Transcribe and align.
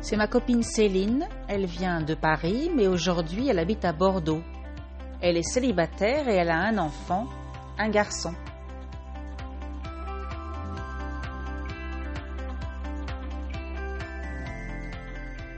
C'est 0.00 0.16
ma 0.16 0.28
copine 0.28 0.62
Céline, 0.62 1.28
elle 1.48 1.66
vient 1.66 2.00
de 2.00 2.14
Paris, 2.14 2.70
mais 2.74 2.86
aujourd'hui 2.86 3.48
elle 3.48 3.58
habite 3.58 3.84
à 3.84 3.92
Bordeaux. 3.92 4.42
Elle 5.20 5.36
est 5.36 5.42
célibataire 5.42 6.28
et 6.28 6.36
elle 6.36 6.50
a 6.50 6.60
un 6.60 6.78
enfant, 6.78 7.26
un 7.78 7.88
garçon. 7.88 8.32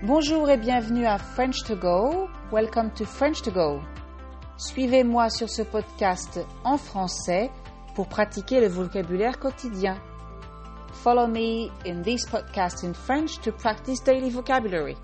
Bonjour 0.02 0.48
et 0.48 0.56
bienvenue 0.56 1.04
à 1.04 1.18
French 1.18 1.62
to 1.64 1.76
Go. 1.76 2.28
Welcome 2.50 2.90
to 2.94 3.04
French 3.04 3.42
to 3.42 3.50
Go. 3.50 3.80
Suivez-moi 4.56 5.28
sur 5.28 5.50
ce 5.50 5.60
podcast 5.60 6.40
en 6.64 6.78
français 6.78 7.50
pour 7.94 8.08
pratiquer 8.08 8.62
le 8.62 8.68
vocabulaire 8.68 9.38
quotidien. 9.38 9.98
Follow 10.92 11.26
me 11.26 11.70
in 11.86 12.02
this 12.02 12.26
podcast 12.26 12.84
in 12.84 12.92
French 12.92 13.40
to 13.42 13.52
practice 13.52 14.00
daily 14.00 14.30
vocabulary. 14.30 14.96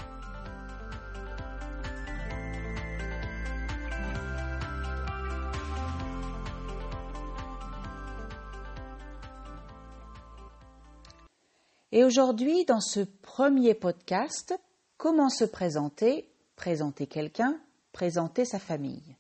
Et 11.93 12.05
aujourd'hui, 12.05 12.67
dans 12.67 12.83
ce 12.83 13.01
premier 13.01 13.73
podcast, 13.73 14.55
comment 14.99 15.31
se 15.31 15.45
présenter, 15.45 16.29
présenter 16.55 17.07
quelqu'un, 17.07 17.59
présenter 17.93 18.45
sa 18.45 18.59
famille? 18.59 19.17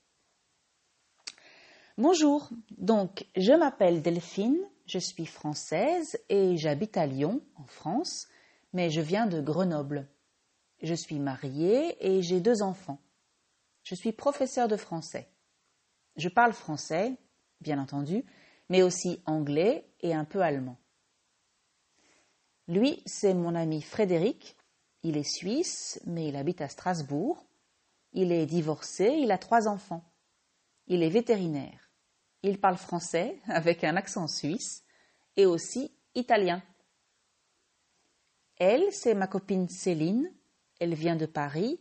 Bonjour, 1.97 2.51
donc 2.77 3.25
je 3.35 3.53
m'appelle 3.53 4.03
Delphine, 4.03 4.59
je 4.87 4.99
suis 4.99 5.27
française 5.27 6.19
et 6.29 6.57
j'habite 6.57 6.97
à 6.97 7.07
Lyon, 7.07 7.43
en 7.57 7.67
France, 7.67 8.29
mais 8.73 8.91
je 8.91 9.01
viens 9.01 9.27
de 9.27 9.41
Grenoble. 9.41 10.09
Je 10.83 10.95
suis 10.95 11.19
mariée 11.19 11.97
et 12.07 12.23
j'ai 12.23 12.41
deux 12.41 12.63
enfants. 12.63 13.01
Je 13.83 13.95
suis 13.95 14.13
professeur 14.13 14.69
de 14.69 14.77
français. 14.77 15.29
Je 16.17 16.29
parle 16.29 16.53
français, 16.53 17.17
bien 17.61 17.79
entendu, 17.79 18.25
mais 18.69 18.83
aussi 18.83 19.23
anglais 19.27 19.89
et 20.01 20.15
un 20.15 20.25
peu 20.25 20.41
allemand. 20.41 20.79
Lui, 22.69 23.03
c'est 23.07 23.35
mon 23.35 23.55
ami 23.55 23.83
Frédéric. 23.83 24.57
Il 25.03 25.17
est 25.17 25.29
suisse, 25.29 26.01
mais 26.05 26.29
il 26.29 26.37
habite 26.37 26.61
à 26.61 26.69
Strasbourg. 26.69 27.47
Il 28.13 28.33
est 28.33 28.47
divorcé, 28.47 29.17
il 29.19 29.31
a 29.31 29.39
trois 29.39 29.69
enfants. 29.69 30.05
Il 30.87 31.03
est 31.03 31.11
vétérinaire. 31.11 31.91
Il 32.43 32.61
parle 32.61 32.77
français 32.77 33.41
avec 33.49 33.85
un 33.85 33.97
accent 33.97 34.27
suisse 34.27 34.86
et 35.37 35.47
aussi 35.47 35.93
italien. 36.15 36.63
Elle, 38.59 38.93
c'est 38.93 39.15
ma 39.15 39.27
copine 39.27 39.69
Céline. 39.69 40.33
Elle 40.81 40.95
vient 40.95 41.17
de 41.17 41.27
Paris, 41.27 41.81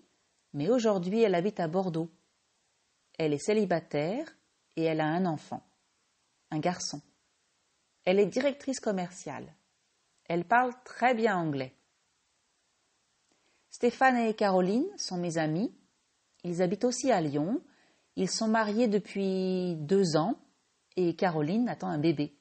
mais 0.54 0.70
aujourd'hui 0.70 1.22
elle 1.22 1.36
habite 1.36 1.60
à 1.60 1.68
Bordeaux. 1.68 2.10
Elle 3.18 3.34
est 3.34 3.46
célibataire 3.46 4.36
et 4.76 4.84
elle 4.84 5.02
a 5.02 5.08
un 5.08 5.26
enfant, 5.26 5.64
un 6.52 6.60
garçon. 6.60 7.02
Elle 8.04 8.20
est 8.20 8.26
directrice 8.26 8.80
commerciale. 8.80 9.54
Elle 10.26 10.46
parle 10.46 10.74
très 10.84 11.14
bien 11.14 11.38
anglais. 11.38 11.74
Stéphane 13.70 14.18
et 14.18 14.34
Caroline 14.34 14.88
sont 14.98 15.18
mes 15.18 15.38
amis. 15.38 15.74
Ils 16.44 16.62
habitent 16.62 16.86
aussi 16.86 17.12
à 17.12 17.22
Lyon. 17.22 17.62
Ils 18.16 18.30
sont 18.30 18.48
mariés 18.48 18.88
depuis 18.88 19.76
deux 19.76 20.16
ans 20.16 20.36
et 20.96 21.16
Caroline 21.16 21.68
attend 21.68 21.90
un 21.90 21.98
bébé. 21.98 22.34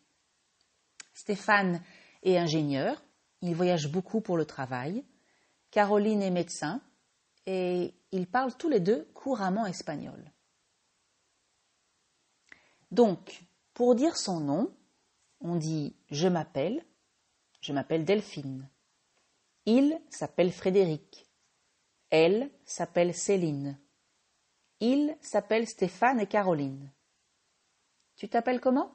Stéphane 1.15 1.83
est 2.23 2.37
ingénieur, 2.37 3.03
il 3.41 3.55
voyage 3.55 3.91
beaucoup 3.91 4.21
pour 4.21 4.37
le 4.37 4.45
travail. 4.45 5.05
Caroline 5.71 6.23
est 6.23 6.31
médecin 6.31 6.81
et 7.47 7.95
ils 8.13 8.27
parlent 8.27 8.57
tous 8.57 8.69
les 8.69 8.81
deux 8.81 9.05
couramment 9.15 9.67
espagnol. 9.67 10.33
Donc, 12.91 13.45
pour 13.75 13.95
dire 13.95 14.17
son 14.17 14.41
nom, 14.41 14.75
on 15.41 15.57
dit 15.57 15.97
je 16.11 16.29
m'appelle, 16.29 16.85
je 17.61 17.73
m'appelle 17.73 18.05
Delphine. 18.05 18.69
Il 19.67 20.01
s'appelle 20.11 20.53
Frédéric. 20.53 21.27
Elle 22.11 22.51
s'appelle 22.65 23.15
Céline. 23.15 23.79
Il 24.81 25.17
s'appelle 25.21 25.67
Stéphane 25.67 26.21
et 26.21 26.27
Caroline. 26.27 26.93
Tu 28.17 28.29
t'appelles 28.29 28.61
comment? 28.61 28.93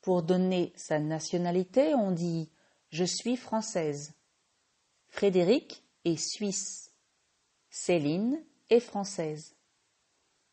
Pour 0.00 0.22
donner 0.22 0.72
sa 0.76 0.98
nationalité, 0.98 1.94
on 1.94 2.12
dit 2.12 2.50
Je 2.90 3.04
suis 3.04 3.36
française. 3.36 4.14
Frédéric 5.08 5.84
est 6.04 6.16
suisse. 6.16 6.92
Céline 7.70 8.42
est 8.70 8.80
française. 8.80 9.54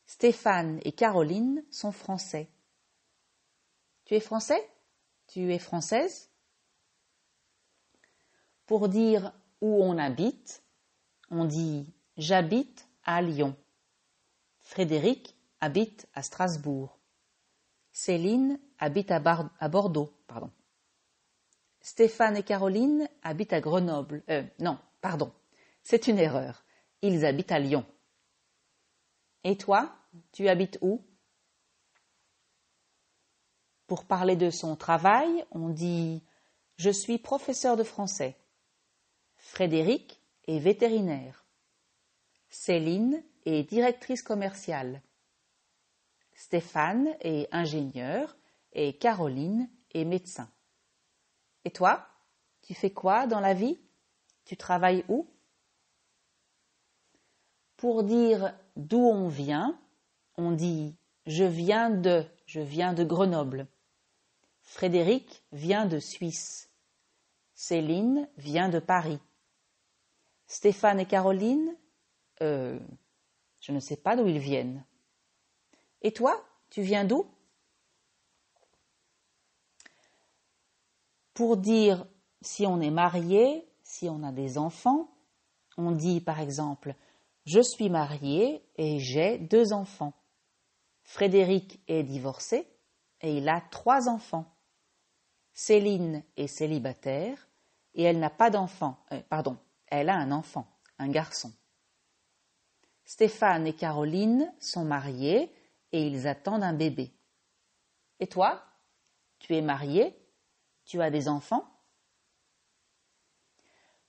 Stéphane 0.06 0.80
et 0.84 0.92
Caroline 0.92 1.64
sont 1.72 1.92
français. 1.92 2.50
Tu 4.06 4.16
es 4.16 4.20
français? 4.20 4.70
Tu 5.28 5.54
es 5.54 5.60
française? 5.60 6.30
Pour 8.66 8.90
dire 8.90 9.34
où 9.62 9.84
on 9.84 9.98
habite, 9.98 10.64
on 11.30 11.46
dit 11.46 11.94
J'habite 12.18 12.88
à 13.04 13.22
Lyon. 13.22 13.56
Frédéric 14.60 15.36
habite 15.60 16.08
à 16.14 16.22
Strasbourg. 16.22 16.95
Céline 17.96 18.60
habite 18.78 19.10
à, 19.10 19.20
Bordeaux. 19.70 20.12
Pardon. 20.28 20.52
Stéphane 21.80 22.36
et 22.36 22.44
Caroline 22.44 23.08
habitent 23.24 23.54
à 23.54 23.62
Grenoble. 23.62 24.22
Euh, 24.30 24.44
non, 24.60 24.78
pardon. 25.00 25.32
C'est 25.82 26.08
une 26.08 26.20
erreur. 26.20 26.66
Ils 27.02 27.26
habitent 27.26 27.54
à 27.54 27.60
Lyon. 27.60 27.86
Et 29.46 29.58
toi, 29.58 29.96
tu 30.34 30.50
habites 30.50 30.78
où? 30.82 31.06
Pour 33.88 34.04
parler 34.04 34.36
de 34.36 34.50
son 34.50 34.76
travail, 34.76 35.46
on 35.52 35.70
dit 35.70 36.22
Je 36.76 36.90
suis 36.90 37.18
professeur 37.18 37.78
de 37.78 37.84
français. 37.84 38.36
Frédéric 39.38 40.22
est 40.48 40.60
vétérinaire. 40.60 41.46
Céline 42.50 43.24
est 43.46 43.64
directrice 43.64 44.22
commerciale. 44.22 45.02
Stéphane 46.36 47.16
est 47.22 47.48
ingénieur 47.52 48.38
et 48.74 48.98
Caroline 48.98 49.70
est 49.94 50.06
médecin. 50.06 50.52
Et 51.64 51.72
toi, 51.72 52.08
tu 52.62 52.74
fais 52.74 52.92
quoi 52.92 53.26
dans 53.26 53.40
la 53.40 53.54
vie? 53.54 53.80
Tu 54.44 54.58
travailles 54.58 55.06
où? 55.08 55.28
Pour 57.78 58.04
dire 58.04 58.54
d'où 58.76 59.00
on 59.00 59.28
vient, 59.28 59.80
on 60.38 60.52
dit 60.52 60.96
je 61.26 61.44
viens 61.44 61.90
de, 61.90 62.26
je 62.46 62.60
viens 62.60 62.94
de 62.94 63.04
Grenoble. 63.04 63.68
Frédéric 64.62 65.44
vient 65.52 65.86
de 65.86 66.00
Suisse. 66.00 66.70
Céline 67.54 68.30
vient 68.38 68.70
de 68.70 68.80
Paris. 68.80 69.20
Stéphane 70.48 71.00
et 71.00 71.06
Caroline, 71.06 71.76
euh, 72.42 72.80
je 73.62 73.72
ne 73.72 73.80
sais 73.80 73.96
pas 73.96 74.16
d'où 74.16 74.28
ils 74.28 74.40
viennent. 74.40 74.86
Et 76.02 76.12
toi, 76.12 76.44
tu 76.70 76.82
viens 76.82 77.06
d'où? 77.06 77.26
Pour 81.34 81.58
dire 81.58 82.06
si 82.42 82.66
on 82.66 82.80
est 82.80 82.92
marié, 82.92 83.68
si 83.84 84.08
on 84.10 84.24
a 84.24 84.32
des 84.32 84.58
enfants, 84.58 85.10
on 85.78 85.92
dit 85.92 86.22
par 86.22 86.40
exemple 86.40 86.96
Je 87.46 87.60
suis 87.60 87.90
marié 87.90 88.64
et 88.78 89.00
j'ai 89.00 89.38
deux 89.38 89.74
enfants. 89.74 90.14
Frédéric 91.04 91.82
est 91.88 92.04
divorcé 92.04 92.68
et 93.22 93.38
il 93.38 93.50
a 93.50 93.62
trois 93.62 94.10
enfants. 94.10 94.52
Céline 95.54 96.24
est 96.36 96.48
célibataire 96.48 97.48
et 97.94 98.04
elle 98.04 98.20
n'a 98.20 98.30
pas 98.30 98.50
d'enfant. 98.50 99.04
Euh, 99.12 99.22
pardon, 99.30 99.58
elle 99.88 100.10
a 100.10 100.16
un 100.16 100.32
enfant, 100.32 100.68
un 101.00 101.10
garçon. 101.10 101.52
Stéphane 103.06 103.68
et 103.68 103.74
Caroline 103.74 104.52
sont 104.60 104.84
mariés 104.84 105.52
et 105.96 106.08
ils 106.08 106.28
attendent 106.28 106.64
un 106.64 106.74
bébé. 106.74 107.14
Et 108.20 108.28
toi, 108.28 108.62
tu 109.40 109.56
es 109.56 109.62
marié, 109.62 110.14
tu 110.84 111.02
as 111.02 111.10
des 111.10 111.30
enfants 111.30 111.66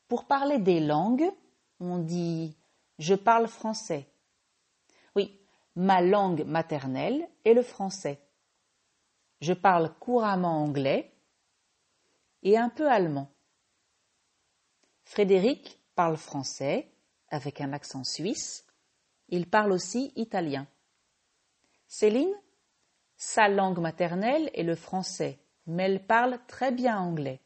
Pour 0.09 0.27
parler 0.27 0.59
des 0.59 0.81
langues, 0.81 1.31
on 1.79 1.99
dit 1.99 2.57
je 2.99 3.15
parle 3.15 3.47
français. 3.47 4.09
Oui, 5.15 5.39
ma 5.77 6.01
langue 6.01 6.43
maternelle 6.45 7.29
est 7.45 7.55
le 7.55 7.63
français. 7.63 8.21
Je 9.41 9.53
parle 9.53 9.95
couramment 10.01 10.63
anglais 10.65 11.15
et 12.43 12.59
un 12.59 12.69
peu 12.69 12.91
allemand. 12.91 13.31
Frédéric 15.05 15.79
parle 15.95 16.17
français 16.17 16.91
avec 17.29 17.61
un 17.61 17.73
accent 17.73 18.03
suisse. 18.03 18.67
Il 19.29 19.49
parle 19.49 19.71
aussi 19.71 20.13
italien. 20.17 20.67
Céline, 21.89 22.35
sa 23.17 23.49
langue 23.49 23.79
maternelle 23.79 24.51
est 24.55 24.63
le 24.63 24.75
français, 24.75 25.39
mais 25.67 25.85
elle 25.85 26.07
parle 26.07 26.39
très 26.47 26.73
bien 26.73 26.99
anglais. 26.99 27.41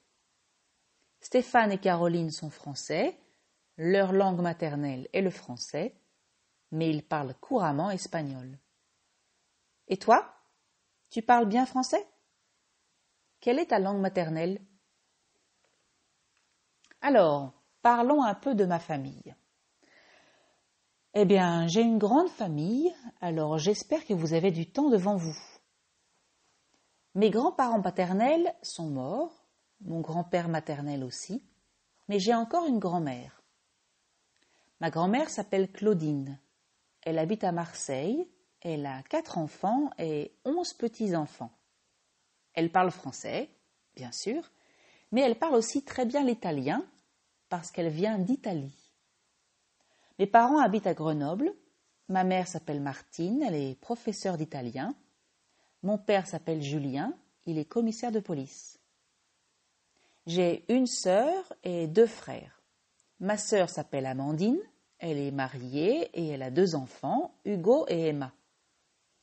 Stéphane 1.20 1.72
et 1.72 1.78
Caroline 1.78 2.30
sont 2.30 2.50
français, 2.50 3.18
leur 3.76 4.12
langue 4.12 4.40
maternelle 4.40 5.08
est 5.12 5.22
le 5.22 5.30
français, 5.30 5.94
mais 6.70 6.90
ils 6.90 7.06
parlent 7.06 7.34
couramment 7.34 7.90
espagnol. 7.90 8.58
Et 9.88 9.96
toi 9.96 10.34
Tu 11.10 11.22
parles 11.22 11.46
bien 11.46 11.66
français? 11.66 12.06
Quelle 13.40 13.58
est 13.58 13.66
ta 13.66 13.78
langue 13.78 14.00
maternelle? 14.00 14.60
Alors, 17.00 17.52
parlons 17.82 18.22
un 18.22 18.34
peu 18.34 18.54
de 18.54 18.64
ma 18.64 18.78
famille. 18.78 19.34
Eh 21.14 21.24
bien, 21.24 21.66
j'ai 21.66 21.80
une 21.80 21.98
grande 21.98 22.28
famille, 22.28 22.94
alors 23.20 23.58
j'espère 23.58 24.04
que 24.06 24.14
vous 24.14 24.32
avez 24.32 24.52
du 24.52 24.70
temps 24.70 24.90
devant 24.90 25.16
vous. 25.16 25.36
Mes 27.16 27.30
grands-parents 27.30 27.82
paternels 27.82 28.54
sont 28.62 28.88
morts, 28.88 29.44
mon 29.80 30.00
grand-père 30.00 30.48
maternel 30.48 31.02
aussi, 31.02 31.42
mais 32.08 32.20
j'ai 32.20 32.32
encore 32.32 32.66
une 32.66 32.78
grand-mère. 32.78 33.42
Ma 34.80 34.90
grand-mère 34.90 35.30
s'appelle 35.30 35.72
Claudine. 35.72 36.38
Elle 37.02 37.18
habite 37.18 37.42
à 37.42 37.50
Marseille, 37.50 38.28
elle 38.60 38.86
a 38.86 39.02
quatre 39.02 39.36
enfants 39.36 39.90
et 39.98 40.32
onze 40.44 40.74
petits-enfants. 40.74 41.50
Elle 42.54 42.70
parle 42.70 42.92
français, 42.92 43.50
bien 43.96 44.12
sûr, 44.12 44.48
mais 45.10 45.22
elle 45.22 45.38
parle 45.40 45.56
aussi 45.56 45.84
très 45.84 46.06
bien 46.06 46.22
l'italien 46.22 46.86
parce 47.48 47.72
qu'elle 47.72 47.88
vient 47.88 48.18
d'Italie. 48.18 48.79
Mes 50.20 50.26
parents 50.26 50.58
habitent 50.58 50.86
à 50.86 50.92
Grenoble. 50.92 51.50
Ma 52.08 52.24
mère 52.24 52.46
s'appelle 52.46 52.82
Martine, 52.82 53.42
elle 53.42 53.54
est 53.54 53.74
professeure 53.80 54.36
d'italien. 54.36 54.94
Mon 55.82 55.96
père 55.96 56.26
s'appelle 56.26 56.60
Julien, 56.60 57.14
il 57.46 57.56
est 57.56 57.64
commissaire 57.64 58.12
de 58.12 58.20
police. 58.20 58.78
J'ai 60.26 60.66
une 60.68 60.86
sœur 60.86 61.54
et 61.64 61.86
deux 61.86 62.06
frères. 62.06 62.60
Ma 63.18 63.38
sœur 63.38 63.70
s'appelle 63.70 64.04
Amandine, 64.04 64.60
elle 64.98 65.16
est 65.16 65.30
mariée 65.30 66.10
et 66.12 66.28
elle 66.28 66.42
a 66.42 66.50
deux 66.50 66.74
enfants, 66.74 67.34
Hugo 67.46 67.86
et 67.88 68.08
Emma. 68.08 68.34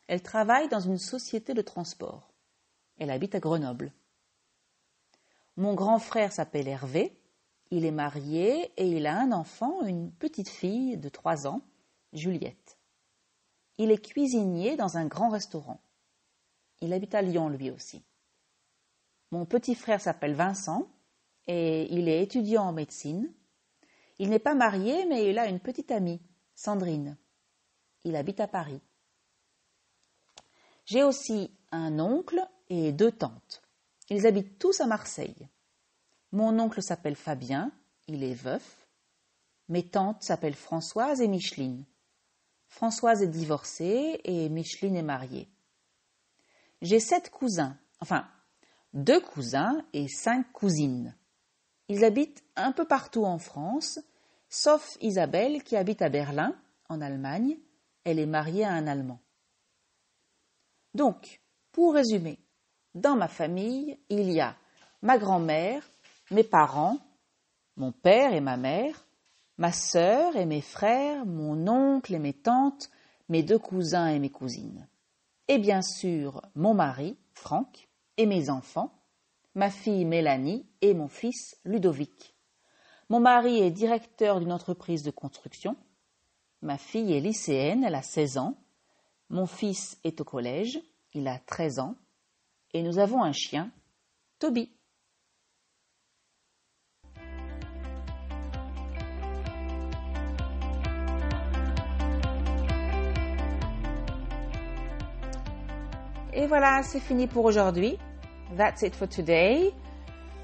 Elle 0.07 0.23
travaille 0.23 0.67
dans 0.67 0.79
une 0.79 0.97
société 0.97 1.53
de 1.53 1.61
transport. 1.61 2.33
Elle 2.97 3.11
habite 3.11 3.35
à 3.35 3.39
Grenoble. 3.39 3.93
Mon 5.57 5.75
grand 5.75 5.99
frère 5.99 6.33
s'appelle 6.33 6.67
Hervé, 6.67 7.15
il 7.71 7.85
est 7.85 7.91
marié 7.91 8.71
et 8.77 8.87
il 8.87 9.05
a 9.07 9.19
un 9.19 9.31
enfant, 9.31 9.85
une 9.85 10.11
petite 10.11 10.49
fille 10.49 10.97
de 10.97 11.09
trois 11.09 11.47
ans, 11.47 11.61
Juliette. 12.13 12.77
Il 13.77 13.91
est 13.91 14.03
cuisinier 14.03 14.75
dans 14.75 14.97
un 14.97 15.05
grand 15.05 15.29
restaurant. 15.29 15.81
Il 16.81 16.93
habite 16.93 17.15
à 17.15 17.21
Lyon 17.21 17.49
lui 17.49 17.69
aussi. 17.71 18.03
Mon 19.31 19.45
petit 19.45 19.75
frère 19.75 20.01
s'appelle 20.01 20.33
Vincent 20.33 20.87
et 21.47 21.93
il 21.93 22.07
est 22.07 22.23
étudiant 22.23 22.63
en 22.63 22.71
médecine. 22.71 23.31
Il 24.19 24.29
n'est 24.29 24.39
pas 24.39 24.55
marié 24.55 25.05
mais 25.05 25.29
il 25.29 25.37
a 25.37 25.47
une 25.47 25.59
petite 25.59 25.91
amie, 25.91 26.21
Sandrine. 26.55 27.17
Il 28.03 28.15
habite 28.15 28.39
à 28.39 28.47
Paris. 28.47 28.81
J'ai 30.85 31.03
aussi 31.03 31.51
un 31.71 31.99
oncle 31.99 32.47
et 32.69 32.93
deux 32.93 33.11
tantes. 33.11 33.61
Ils 34.09 34.25
habitent 34.25 34.57
tous 34.57 34.79
à 34.79 34.87
Marseille. 34.87 35.49
Mon 36.37 36.59
oncle 36.59 36.83
s'appelle 36.83 37.15
Fabien, 37.15 37.71
il 38.05 38.23
est 38.23 38.35
veuf. 38.35 38.87
Mes 39.69 39.81
tantes 39.81 40.21
s'appellent 40.21 40.53
Françoise 40.53 41.19
et 41.19 41.27
Micheline. 41.27 41.83
Françoise 42.67 43.23
est 43.23 43.27
divorcée 43.27 44.21
et 44.23 44.47
Micheline 44.47 44.97
est 44.97 45.01
mariée. 45.01 45.49
J'ai 46.83 46.99
sept 46.99 47.31
cousins, 47.31 47.75
enfin 48.01 48.27
deux 48.93 49.19
cousins 49.19 49.83
et 49.93 50.07
cinq 50.07 50.51
cousines. 50.51 51.15
Ils 51.87 52.05
habitent 52.05 52.43
un 52.55 52.71
peu 52.71 52.85
partout 52.85 53.25
en 53.25 53.39
France, 53.39 53.99
sauf 54.47 54.95
Isabelle 55.01 55.63
qui 55.63 55.75
habite 55.75 56.03
à 56.03 56.09
Berlin, 56.09 56.55
en 56.87 57.01
Allemagne. 57.01 57.57
Elle 58.03 58.19
est 58.19 58.27
mariée 58.27 58.63
à 58.63 58.73
un 58.73 58.85
Allemand. 58.85 59.21
Donc, 60.93 61.41
pour 61.71 61.95
résumer, 61.95 62.37
dans 62.93 63.15
ma 63.15 63.27
famille, 63.27 63.97
il 64.09 64.31
y 64.31 64.39
a 64.39 64.55
ma 65.01 65.17
grand-mère, 65.17 65.83
mes 66.31 66.43
parents, 66.43 66.97
mon 67.75 67.91
père 67.91 68.33
et 68.33 68.41
ma 68.41 68.57
mère, 68.57 69.07
ma 69.57 69.71
sœur 69.71 70.35
et 70.35 70.45
mes 70.45 70.61
frères, 70.61 71.25
mon 71.25 71.67
oncle 71.67 72.13
et 72.13 72.19
mes 72.19 72.33
tantes, 72.33 72.89
mes 73.29 73.43
deux 73.43 73.59
cousins 73.59 74.07
et 74.07 74.19
mes 74.19 74.29
cousines 74.29 74.87
et 75.47 75.57
bien 75.57 75.81
sûr 75.81 76.41
mon 76.55 76.73
mari, 76.73 77.17
Franck, 77.33 77.87
et 78.17 78.25
mes 78.25 78.49
enfants, 78.49 78.91
ma 79.55 79.69
fille 79.69 80.05
Mélanie 80.05 80.65
et 80.81 80.93
mon 80.93 81.07
fils 81.07 81.57
Ludovic. 81.65 82.35
Mon 83.09 83.19
mari 83.19 83.59
est 83.59 83.71
directeur 83.71 84.39
d'une 84.39 84.51
entreprise 84.51 85.03
de 85.03 85.11
construction. 85.11 85.77
Ma 86.61 86.77
fille 86.77 87.13
est 87.13 87.21
lycéenne, 87.21 87.83
elle 87.83 87.95
a 87.95 88.01
16 88.01 88.37
ans. 88.37 88.57
Mon 89.29 89.45
fils 89.45 89.99
est 90.03 90.19
au 90.19 90.23
collège, 90.23 90.79
il 91.13 91.27
a 91.27 91.39
13 91.39 91.79
ans. 91.79 91.95
Et 92.73 92.81
nous 92.81 92.99
avons 92.99 93.23
un 93.23 93.31
chien, 93.31 93.71
Toby. 94.39 94.69
Et 106.37 106.45
voilà, 106.45 106.83
c'est 106.83 106.99
fini 106.99 107.25
pour 107.25 107.45
aujourd'hui. 107.45 107.97
That's 108.55 108.83
it 108.83 108.95
for 108.95 109.09
today. 109.09 109.73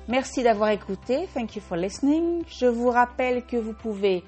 Merci 0.07 0.41
d'avoir 0.41 0.71
écouté. 0.71 1.27
Thank 1.35 1.55
you 1.55 1.61
for 1.61 1.77
listening. 1.77 2.43
Je 2.47 2.65
vous 2.65 2.89
rappelle 2.89 3.45
que 3.45 3.57
vous 3.57 3.73
pouvez 3.73 4.23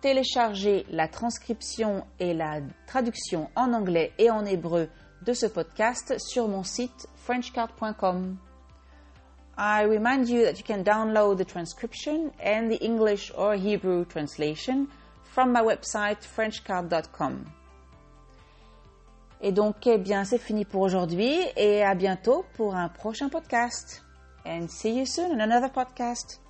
télécharger 0.00 0.84
la 0.90 1.06
transcription 1.06 2.04
et 2.18 2.34
la 2.34 2.60
traduction 2.88 3.48
en 3.54 3.72
anglais 3.72 4.12
et 4.18 4.28
en 4.28 4.44
hébreu 4.44 4.88
de 5.24 5.32
ce 5.32 5.46
podcast 5.46 6.18
sur 6.18 6.48
mon 6.48 6.64
site 6.64 7.06
frenchcard.com. 7.14 8.36
I 9.56 9.84
remind 9.84 10.28
you 10.28 10.42
that 10.42 10.58
you 10.58 10.64
can 10.66 10.82
download 10.82 11.38
the 11.38 11.46
transcription 11.46 12.32
and 12.44 12.70
the 12.70 12.82
English 12.82 13.30
or 13.38 13.54
Hebrew 13.54 14.04
translation 14.04 14.88
from 15.22 15.52
my 15.52 15.62
website 15.62 16.24
frenchcard.com. 16.24 17.44
Et 19.46 19.52
donc, 19.52 19.86
eh 19.86 19.98
bien, 19.98 20.24
c'est 20.24 20.38
fini 20.38 20.64
pour 20.64 20.80
aujourd'hui 20.80 21.36
et 21.58 21.84
à 21.84 21.94
bientôt 21.94 22.46
pour 22.54 22.76
un 22.76 22.88
prochain 22.88 23.28
podcast. 23.28 24.02
And 24.46 24.68
see 24.68 24.94
you 24.96 25.04
soon 25.04 25.32
in 25.32 25.40
another 25.40 25.70
podcast. 25.70 26.40